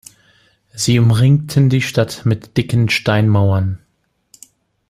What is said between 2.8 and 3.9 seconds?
Steinmauern.